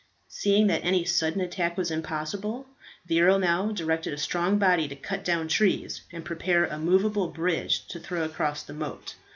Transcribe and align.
Seeing 0.29 0.65
that 0.65 0.83
any 0.83 1.05
sudden 1.05 1.41
attack 1.41 1.77
was 1.77 1.91
impossible, 1.91 2.65
the 3.05 3.21
earl 3.21 3.37
now 3.37 3.71
directed 3.71 4.13
a 4.13 4.17
strong 4.17 4.57
body 4.57 4.87
to 4.87 4.95
cut 4.95 5.23
down 5.23 5.47
trees, 5.47 6.01
and 6.11 6.25
prepare 6.25 6.65
a 6.65 6.79
movable 6.79 7.27
bridge 7.27 7.85
to 7.89 7.99
throw 7.99 8.23
across 8.23 8.63
the 8.63 8.73
moat. 8.73 9.13